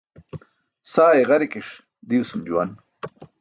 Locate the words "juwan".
2.47-2.71